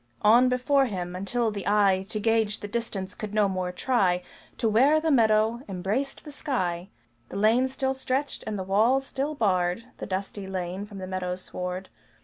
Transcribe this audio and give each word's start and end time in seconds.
On 0.23 0.49
before 0.49 0.87
him, 0.87 1.15
until 1.15 1.51
the 1.51 1.67
eye 1.67 2.07
To 2.09 2.19
gauge 2.19 2.61
the 2.61 2.67
distance 2.67 3.13
could 3.13 3.35
no 3.35 3.47
more 3.47 3.71
try, 3.71 4.23
To 4.57 4.67
where 4.67 4.99
the 4.99 5.11
meadow 5.11 5.61
embraced 5.69 6.23
the 6.25 6.31
sky, 6.31 6.89
The 7.29 7.37
lane 7.37 7.67
still 7.67 7.93
stretched, 7.93 8.43
and 8.47 8.57
the 8.57 8.63
walls 8.63 9.05
still 9.05 9.35
barred 9.35 9.83
The 9.99 10.07
dusty 10.07 10.47
lane 10.47 10.87
from 10.87 10.97
the 10.97 11.05
meadow 11.05 11.35
sward. 11.35 11.89